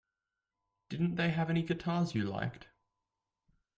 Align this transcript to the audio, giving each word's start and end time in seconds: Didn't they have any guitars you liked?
Didn't 0.89 1.13
they 1.13 1.29
have 1.29 1.51
any 1.51 1.61
guitars 1.61 2.15
you 2.15 2.23
liked? 2.23 2.69